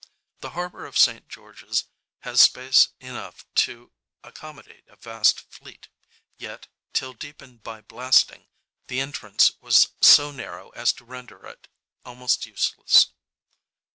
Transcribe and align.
The 0.39 0.49
harbour 0.57 0.87
of 0.87 0.97
St 0.97 1.29
George's 1.29 1.83
has 2.21 2.41
space 2.41 2.89
enough 2.99 3.45
to 3.53 3.91
accommodate 4.23 4.85
a 4.87 4.95
vast 4.95 5.41
fleet; 5.53 5.89
yet, 6.39 6.65
till 6.91 7.13
deepened 7.13 7.61
by 7.61 7.81
blasting, 7.81 8.47
the 8.87 8.99
entrance 8.99 9.51
was 9.61 9.89
so 10.01 10.31
narrow 10.31 10.71
as 10.71 10.91
to 10.93 11.05
render 11.05 11.45
it 11.45 11.67
almost 12.03 12.47
useless. 12.47 13.09